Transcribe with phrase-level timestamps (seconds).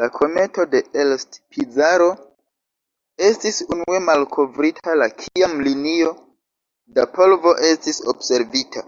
[0.00, 2.06] La kometo de Elst-Pizarro
[3.30, 6.12] estis unue malkovrita la kiam linio
[7.00, 8.86] da polvo estis observita.